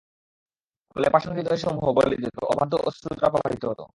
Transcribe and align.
ফলে 0.95 1.07
পাষাণ 1.09 1.31
হৃদয়সমূহ 1.35 1.85
গলে 1.93 2.15
যেত, 2.15 2.37
অবাধ্য 2.43 2.73
অশ্রুধারা 2.87 3.29
প্রবাহিত 3.29 3.63
হত। 3.65 3.81